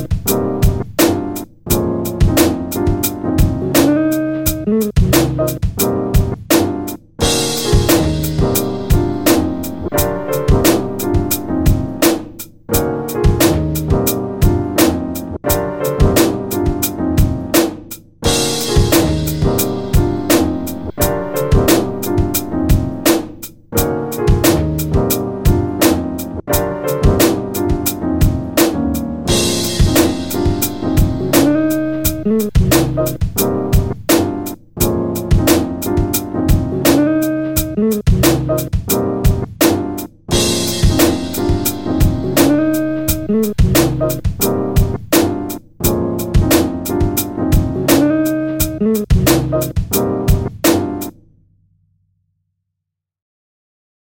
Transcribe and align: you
you 0.00 0.49